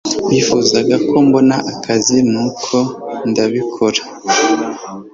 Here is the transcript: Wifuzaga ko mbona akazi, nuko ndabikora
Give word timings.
Wifuzaga 0.27 0.95
ko 1.07 1.15
mbona 1.27 1.55
akazi, 1.71 2.17
nuko 2.31 2.77
ndabikora 3.29 4.01